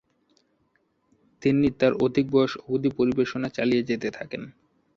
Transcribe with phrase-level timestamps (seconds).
[1.41, 4.41] তিনি তাঁর অধিক বয়স অবধি পরিবেশনা চালিয়ে যেতে থাকেন।